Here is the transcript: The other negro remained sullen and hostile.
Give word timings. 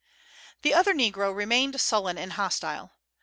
The 0.63 0.73
other 0.73 0.95
negro 0.95 1.31
remained 1.31 1.79
sullen 1.79 2.17
and 2.17 2.33
hostile. 2.33 2.93